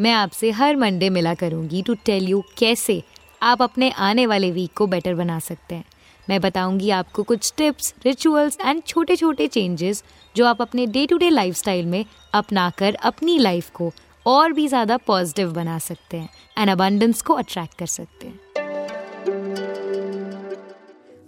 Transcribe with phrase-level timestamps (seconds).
[0.00, 3.02] मैं आपसे हर मंडे मिला करूँगी टू टेल यू कैसे
[3.42, 5.84] आप अपने आने वाले वीक को बेटर बना सकते हैं।
[6.28, 10.02] मैं बताऊँगी आपको कुछ टिप्स रिचुअल्स एंड छोटे छोटे चेंजेस
[10.34, 12.04] जो आप अपने डे टू डे लाइफ में
[12.34, 13.92] अपनाकर अपनी लाइफ को
[14.26, 16.28] और भी ज़्यादा पॉजिटिव बना सकते हैं
[16.58, 18.38] एंड अबंडेंस को अट्रैक्ट कर सकते हैं।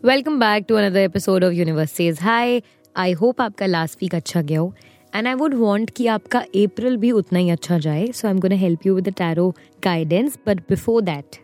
[0.04, 2.62] Welcome back to another episode of universe says hi
[2.96, 4.74] I hope आपका लास्ट वीक अच्छा गया हो।
[5.12, 8.40] एंड आई वुड वॉन्ट कि आपका अप्रैल भी उतना ही अच्छा जाए so I am
[8.40, 9.48] gonna help you with tarot
[9.84, 11.36] guidance but before that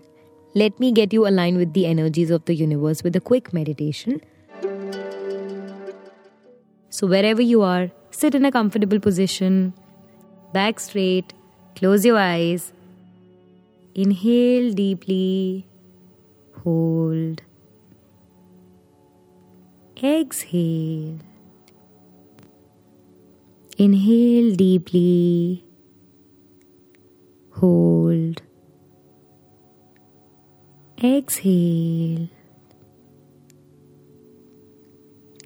[0.55, 4.21] let me get you align with the energies of the universe with a quick meditation
[6.93, 9.63] so wherever you are sit in a comfortable position
[10.55, 11.33] back straight
[11.77, 12.73] close your eyes
[13.97, 15.65] inhale deeply
[16.55, 17.41] hold
[19.97, 21.28] exhale
[23.81, 25.63] Inhale deeply,
[27.53, 28.43] hold,
[31.01, 32.27] exhale.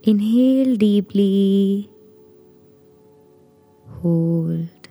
[0.05, 1.91] Inhale deeply,
[4.00, 4.88] hold,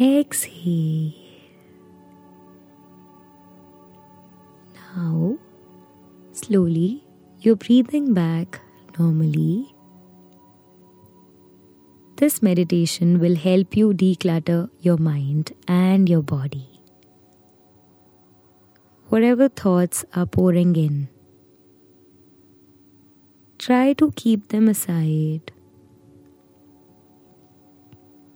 [0.00, 1.12] exhale.
[4.96, 5.36] Now,
[6.32, 7.04] slowly,
[7.40, 8.62] you're breathing back
[8.98, 9.69] normally
[12.20, 16.66] this meditation will help you declutter your mind and your body.
[19.08, 21.08] Whatever thoughts are pouring in,
[23.58, 25.50] try to keep them aside.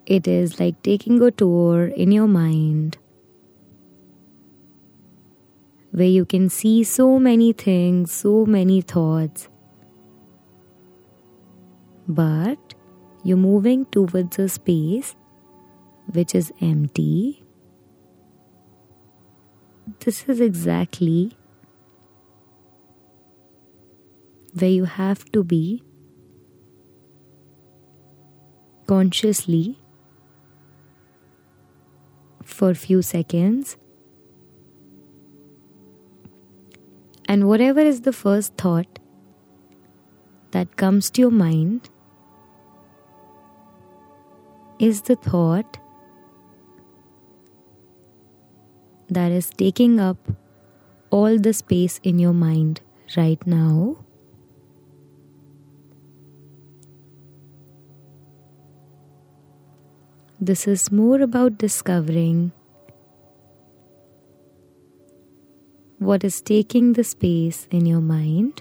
[0.07, 2.97] It is like taking a tour in your mind
[5.91, 9.49] where you can see so many things, so many thoughts.
[12.09, 12.64] But
[13.25, 15.17] you're moving towards a space
[16.13, 17.43] which is empty.
[20.01, 21.37] This is exactly
[24.53, 25.83] where you have to be
[28.87, 29.79] consciously
[32.45, 33.79] for a few seconds.
[37.27, 38.99] And whatever is the first thought
[40.51, 41.89] that comes to your mind,
[44.79, 45.79] is the thought
[49.09, 50.19] that is taking up
[51.11, 52.81] all the space in your mind
[53.17, 53.97] right now.
[60.41, 62.53] This is more about discovering
[65.99, 68.61] what is taking the space in your mind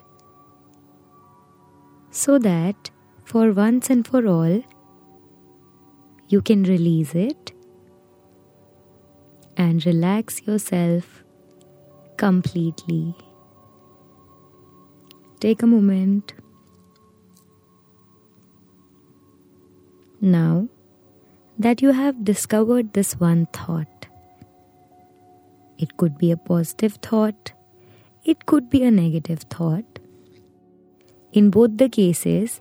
[2.12, 2.92] so that
[3.26, 4.64] for once and for all
[6.34, 7.52] you can release it
[9.56, 11.24] and relax yourself
[12.22, 13.16] completely.
[15.44, 16.34] Take a moment.
[20.22, 20.70] Now
[21.60, 24.08] that you have discovered this one thought,
[25.78, 27.52] it could be a positive thought,
[28.24, 30.00] it could be a negative thought.
[31.34, 32.60] In both the cases,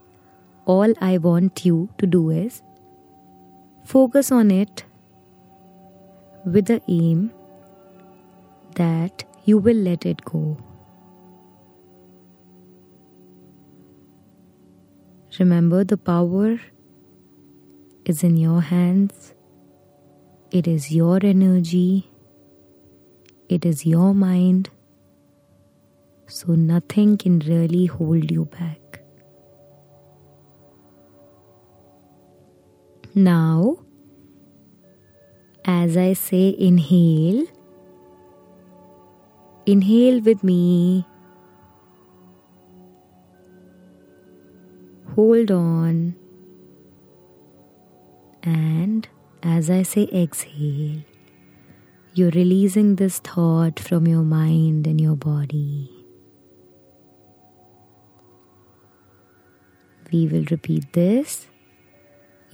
[0.67, 2.63] all I want you to do is
[3.85, 4.85] Focus on it
[6.45, 7.31] with the aim
[8.77, 10.57] that you will let it go.
[15.39, 16.61] Remember, the power
[18.05, 19.35] is in your hands,
[20.51, 22.11] it is your energy,
[23.49, 24.69] it is your mind,
[26.27, 28.82] so nothing can really hold you back.
[33.15, 33.77] Now,
[35.67, 37.45] as I say inhale,
[39.67, 41.07] inhale with me.
[45.15, 46.15] Hold on.
[48.43, 49.07] And
[49.43, 51.03] as I say exhale,
[52.15, 55.91] you're releasing this thought from your mind and your body.
[60.11, 61.47] We will repeat this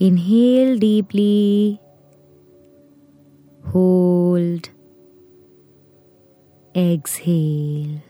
[0.01, 1.77] Inhale deeply,
[3.65, 4.69] hold,
[6.73, 8.01] exhale.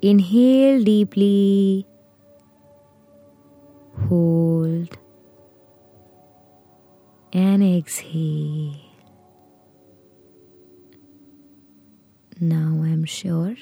[0.00, 1.88] Inhale deeply,
[4.08, 4.96] hold,
[7.32, 8.76] and exhale.
[12.40, 13.56] Now I'm sure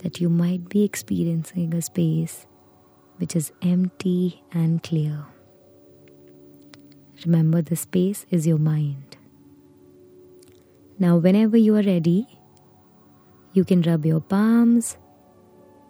[0.00, 2.46] that you might be experiencing a space
[3.18, 5.24] which is empty and clear.
[7.24, 9.16] Remember, the space is your mind.
[10.98, 12.26] Now, whenever you are ready,
[13.52, 14.96] you can rub your palms,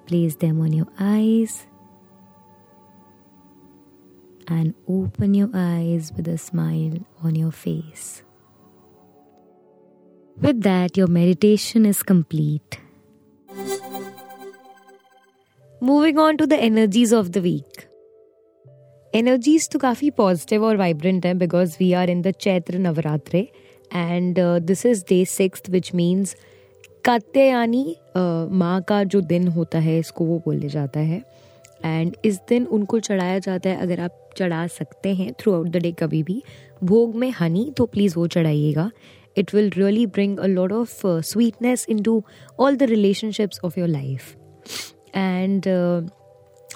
[0.06, 1.66] place them on your eyes,
[4.46, 8.22] and open your eyes with a smile on your face.
[10.40, 12.80] With that, your meditation is complete.
[15.84, 17.80] Moving on to the energies of the week
[19.12, 23.40] energies तो काफ़ी positive और vibrant है because we are in the Chaitra Navratre
[23.90, 26.34] and this is day six which means
[27.04, 27.84] Katyayani
[28.16, 31.22] माँ का जो दिन होता है, इसको वो बोले जाता है।
[31.84, 35.82] एंड इस दिन उनको चढ़ाया जाता है, अगर आप चढ़ा सकते हैं थ्रू आउट द
[35.82, 36.42] डे कभी भी।
[36.84, 38.90] भोग में हनी तो प्लीज़ वो चढ़ाइएगा।
[39.36, 42.22] It will really bring a lot of sweetness into
[42.58, 44.34] all the relationships of your life
[45.14, 45.66] and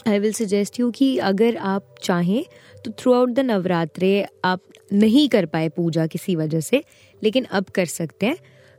[0.09, 2.45] I will suggest you कि अगर आप चाहें
[2.85, 4.61] तो थ्रू आउट द नवरात्रे आप
[4.93, 6.83] नहीं कर पाए पूजा किसी वजह से,
[7.23, 8.37] लेकिन अब कर सकते हैं।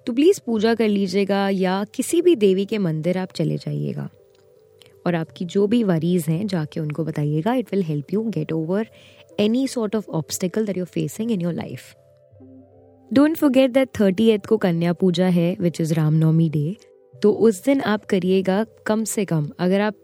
[0.08, 4.10] तो प्लीज़ पूजा कर लीजिएगा या किसी भी देवी के मंदिर आप चले जाइएगा।
[5.06, 8.88] और आपकी जो भी वरीज हैं, जाके उनको बताइएगा। It will help you get over
[9.40, 11.96] any sort of obstacle that you're facing in your life
[13.12, 16.76] don't forget that thirty को कन्या पूजा है विच इज़ रामनवमी डे
[17.24, 19.96] तो उस दिन आप करिएगा कम से कम। अगर आप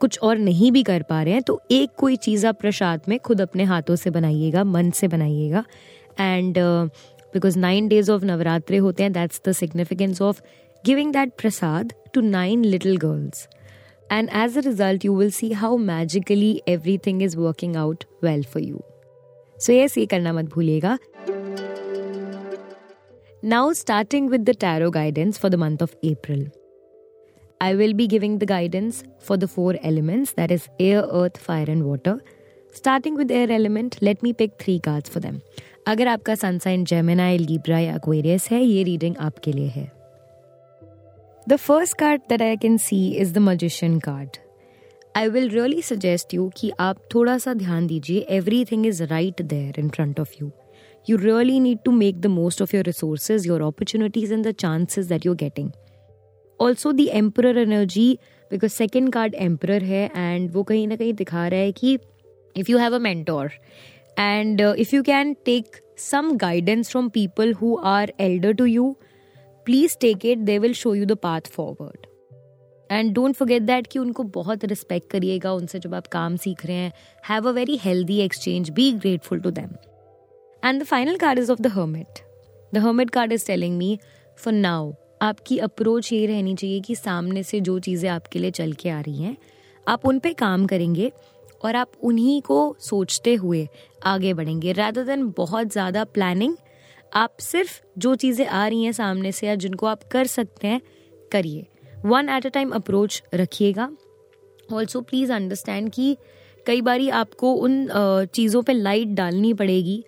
[0.00, 3.18] कुछ और नहीं भी कर पा रहे हैं तो एक कोई चीज़ आप प्रसाद में
[3.18, 5.64] खुद अपने हाथों से बनाइएगा, मन से बनाइएगा।
[6.20, 6.58] And
[7.34, 10.40] because nine days of Navratre होते हैं that's the significance of
[10.84, 13.46] giving that prasad to nine little girls
[14.12, 16.60] and as a result you will see how magically
[17.06, 18.80] everything is working out well for you
[19.58, 20.98] so yes ये करना मत भूलिएगा।
[23.42, 26.50] Now starting with the tarot guidance for the month of April
[27.61, 31.65] I will be giving the guidance for the four elements that is air, earth, fire,
[31.67, 32.19] and water.
[32.73, 35.39] Starting with air element, let me pick three cards for them.
[35.87, 39.91] अगर आपका sun sign Gemini Libra या Aquarius है ये reading आपके लिए है
[41.49, 44.37] the first card that I can see is the magician card
[45.17, 48.25] I will really suggest you कि आप थोड़ा सा ध्यान दीजिए
[48.71, 50.51] everything is right there in front of you
[51.07, 55.07] you really need to make the most of your resources, your opportunities, and the chances
[55.07, 55.69] that you're getting.
[56.62, 58.18] also the emperor energy
[58.50, 61.94] because second card emperor है and वो कहीं ना कहीं दिखा रहा है कि
[62.56, 63.50] if you have a mentor
[64.18, 68.94] and if you can take some guidance from people who are elder to you
[69.66, 72.06] please take it they will show you the path forward
[72.90, 76.76] and don't forget that कि उनको बहुत respect करिएगा उनसे जब आप काम सीख रहे
[76.76, 76.92] हैं।
[77.28, 79.70] Have a very healthy exchange be grateful to them
[80.62, 82.18] and the final card is of the hermit
[82.74, 83.98] the hermit card is telling me
[84.38, 84.92] for now
[85.22, 89.00] आपकी अप्रोच ये रहनी चाहिए कि सामने से जो चीज़ें आपके लिए चल के आ
[89.00, 89.36] रही हैं,
[89.86, 91.10] आप उन पे काम करेंगे
[91.64, 93.66] और आप उन्हीं को सोचते हुए
[94.04, 96.56] आगे बढ़ेंगे। रादर देन बहुत ज़्यादा प्लानिंग
[97.12, 100.80] आप सिर्फ़ जो चीज़ें आ रही हैं सामने से या जिनको आप कर सकते हैं,
[101.32, 101.66] करिए।
[102.04, 103.90] One at a time approach रखिएगा।
[104.68, 106.16] ऑल्सो प्लीज़ अंडरस्टैंड कि
[106.66, 107.86] कई बार आपको उन
[108.34, 110.04] चीज़ों पे लाइट डालनी पड़ेगी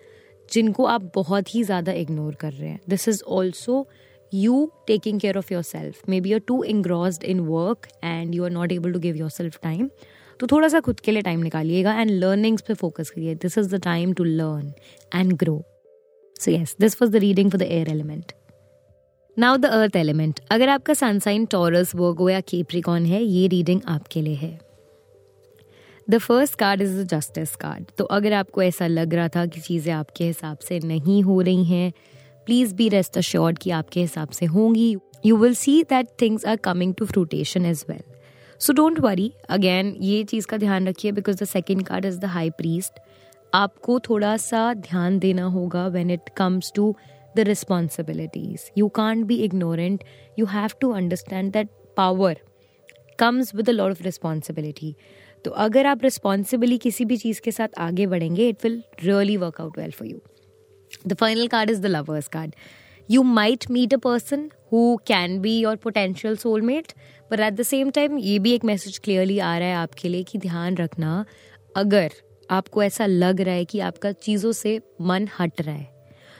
[0.49, 3.85] जिनको आप बहुत ही ज़्यादा इग्नोर कर रहे हैं। This is also
[4.35, 6.03] you taking care of yourself.
[6.13, 9.89] Maybe you're too engrossed in work and you are not able to give yourself time.
[10.39, 13.35] तो थोड़ा सा खुद के लिए टाइम निकालिएगा एंड लर्निंग्स पे फोकस करिए.
[13.35, 14.71] This is the time to learn
[15.15, 15.61] and grow
[16.35, 18.31] so yes this was the reading for the air element
[19.37, 24.21] now the earth element अगर आपका सनसाइन टॉरस वर्गो या केप्रिकॉन है, ये रीडिंग आपके
[24.21, 24.59] लिए है.
[26.09, 29.61] The first card is the justice card तो अगर आपको ऐसा लग रहा था कि
[29.61, 31.91] चीज़ें आपके हिसाब से नहीं हो रही हैं
[32.45, 36.55] प्लीज़ बी रेस्ट अश्योर्ड कि आपके हिसाब से होंगी। You will see that things are
[36.63, 38.01] coming to fruition as well
[38.61, 42.25] so don't worry again ये चीज़ का ध्यान रखिए because the second card is the
[42.35, 42.99] high priest
[43.53, 46.95] आपको थोड़ा सा ध्यान देना होगा when it comes to
[47.37, 50.03] the responsibilities you can't be ignorant
[50.39, 52.37] you have to understand that power
[53.19, 54.95] comes with a lot of responsibility
[55.45, 59.61] तो अगर आप रिस्पॉन्सिबिली किसी भी चीज़ के साथ आगे बढ़ेंगे it will really work
[59.61, 60.21] out well for you
[61.05, 62.55] The final card is the lover's card.
[63.09, 66.93] You might meet a person who can be your potential soulmate,
[67.29, 70.23] but at the same time ये भी एक message clearly आ रहा है आपके लिए
[70.23, 71.25] कि ध्यान रखना
[71.77, 72.11] अगर
[72.49, 75.93] आपको ऐसा लग रहा है कि आपका चीज़ों से मन हट रहा है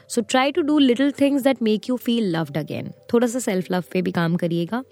[0.10, 3.72] so try to do little things that make you feel loved again थोड़ा सा सेल्फ
[3.72, 4.84] लव पे भी काम करिएगा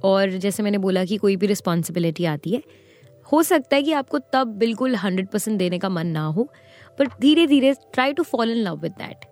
[0.00, 2.62] और जैसे मैंने बोला कि कोई भी रिस्पॉन्सिबिलिटी आती है
[3.32, 6.48] हो सकता है कि आपको तब बिल्कुल हंड्रेड परसेंट देने का मन ना हो
[6.98, 9.24] पर धीरे धीरे try to fall in love with that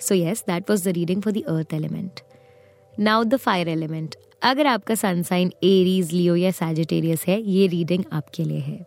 [0.00, 2.20] so yes that was the reading for the earth element
[2.94, 8.44] now the fire element अगर आपका सनसाइन एरीज लियो या सैजिटेरियस है, ये रीडिंग आपके
[8.44, 8.84] लिए है.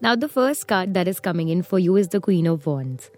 [0.00, 3.10] Now the first card that is coming in for you is the queen of wands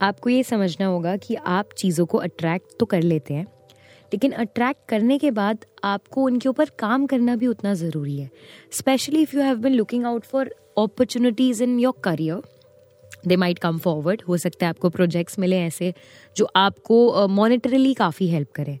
[0.00, 3.44] आपको ये समझना होगा कि आप चीज़ों को अट्रैक्ट तो कर लेते हैं,
[4.12, 8.30] लेकिन अट्रैक्ट करने के बाद आपको उनके ऊपर काम करना भी उतना ज़रूरी है.
[8.72, 12.42] Specially if you have been looking out for opportunities in your career
[13.26, 15.92] they might come forward हो सकता है आपको प्रोजेक्ट्स मिले ऐसे
[16.36, 18.78] जो आपको मॉनिटरली uh, काफ़ी हेल्प करें।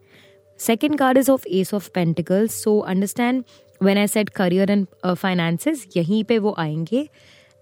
[0.58, 3.44] Second card is of ace of pentacles so understand
[3.82, 7.08] when I set career and finances यहीं पे वो आएँगे।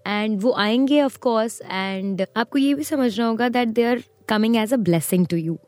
[0.07, 4.55] एंड वो आएँगे ऑफ़ कोर्स एंड आपको ये भी समझना होगा that they are coming
[4.57, 5.59] as a blessing to you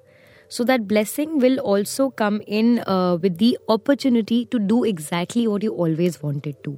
[0.51, 5.63] so that blessing will also come in uh, with the opportunity to do exactly what
[5.63, 6.73] you always wanted to.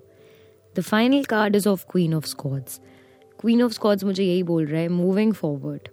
[0.75, 2.27] The final card is of queen of
[3.43, 5.87] queen of Scots मुझे यही बोल रहा है moving forward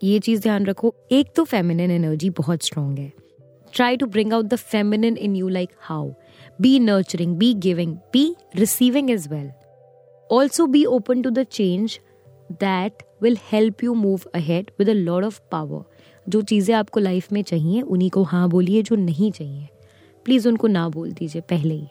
[0.00, 3.12] ये चीज़ ध्यान रखो, एक तो फेमिनिन एनर्जी बहुत स्ट्रांग है.
[3.74, 6.10] Try to bring out the feminine in you like how
[6.60, 8.24] be nurturing be giving be
[8.56, 9.50] receiving as well
[10.30, 11.98] also be open to the change
[12.52, 15.84] that will help you move ahead with a lord of power
[16.28, 19.68] जो चीज़ें आपको life में चाहिए, उन्हीं को हाँ बोलिए, जो नहीं चाहिए.
[20.24, 21.88] प्लीज़ उनको ना बोल दीजिए, पहले ही.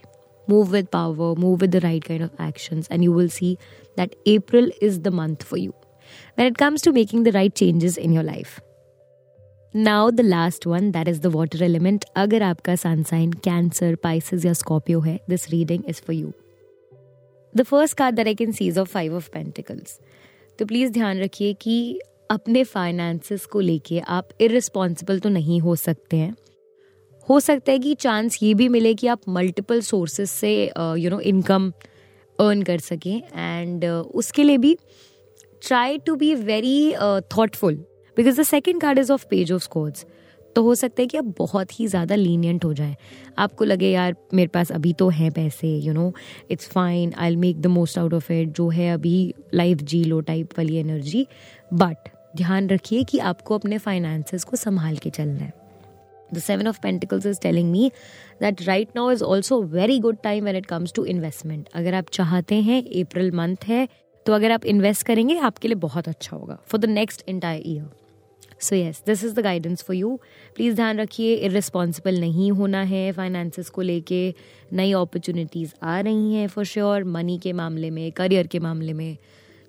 [0.49, 3.57] Move with power move with the right kind of actions and you will see
[3.97, 5.73] that April is the month for you
[6.37, 8.59] when it comes to making the right changes in your life.
[9.73, 12.05] Now, the last one, that is the water element.
[12.15, 16.31] अगर आपका sun sign Cancer Pisces या Scorpio है this reading is for you
[17.55, 19.99] the first card that I can sees of five of pentacles
[20.59, 21.77] तो please ध्यान रखिए कि
[22.31, 26.35] अपने finances को लेके आप इरिस्पॉन्सिबल तो नहीं हो सकते हैं
[27.29, 31.19] हो सकता है कि चांस ये भी मिले कि आप मल्टीपल सोर्सेस से यू नो
[31.19, 31.71] इनकम
[32.39, 34.77] अर्न कर सकें एंड uh, उसके लिए भी
[35.67, 36.93] try to be very
[37.37, 37.75] thoughtful
[38.17, 40.05] because the second card is of page of scores
[40.55, 42.95] तो हो सकता है कि आप बहुत ही ज़्यादा लीनियंट हो जाए।
[43.37, 46.11] आपको लगे यार मेरे पास अभी तो हैं पैसे you know
[46.51, 50.19] it's fine I make the most out of it जो है अभी लाइफ जी लो
[50.21, 51.25] टाइप वाली एनर्जी
[51.73, 55.68] बट ध्यान रखिए कि आपको अपने फाइनेंसेस को संभाल के चलना है।
[56.33, 57.91] The seven of pentacles is telling me
[58.41, 62.09] that right now is also very good time when it comes to investment अगर आप
[62.13, 63.87] चाहते हैं अप्रैल मंथ है
[64.25, 67.89] तो अगर आप इन्वेस्ट करेंगे, आपके लिए बहुत अच्छा होगा for the next entire year
[68.61, 70.19] so yes this is the guidance for you
[70.55, 74.33] please ध्यान रखिए इरिस्पॉन्सिबल नहीं होना है फाइनेंसिस को लेके.
[74.73, 79.17] नई अपॉर्चुनिटीज़ आ रही हैं फॉर श्योर मनी के मामले में करियर के मामले में.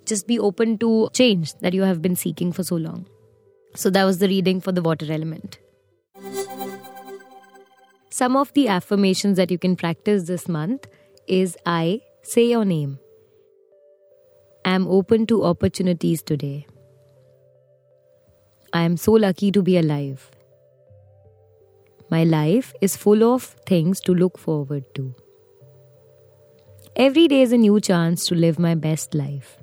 [0.07, 3.05] Just be open to change that you have been seeking for so long
[3.75, 5.59] so that was the reading for the water element.
[8.11, 10.87] Some of the affirmations that you can practice this month
[11.29, 12.99] is I say your name.
[14.65, 16.67] I am open to opportunities today.
[18.73, 20.31] I am so lucky to be alive.
[22.11, 25.15] My life is full of things to look forward to.
[26.97, 29.57] Every day is a new chance to live my best life.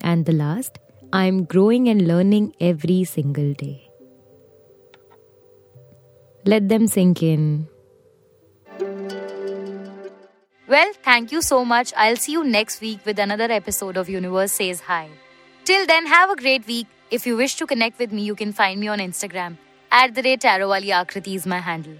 [0.00, 0.78] And the last,
[1.12, 3.87] I'm growing and learning every single day.
[6.48, 7.68] Let them sink in.
[10.66, 11.92] Well, thank you so much.
[11.94, 15.10] I'll see you next week with another episode of Universe Says Hi.
[15.66, 16.86] Till then, have a great week.
[17.10, 19.58] If you wish to connect with me, you can find me on Instagram.
[19.92, 21.98] At the rate Tarawali Akriti is my handle.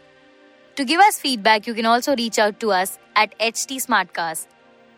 [0.76, 4.46] To give us feedback, you can also reach out to us at HT Smartcast.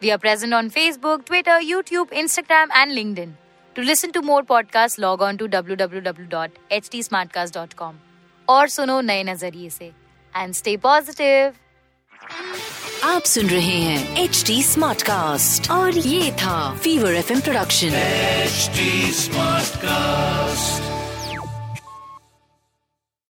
[0.01, 3.33] We are present on Facebook, Twitter, YouTube, Instagram, and LinkedIn.
[3.75, 8.01] To listen to more podcasts, log on to www.htsmartcast.com
[8.51, 9.93] और सुनो नए नज़रिए से।
[10.35, 11.53] And stay positive
[13.05, 18.71] आप सुन रहे हैं H D smart cast और ये था fever FM production H
[19.17, 20.90] smart cast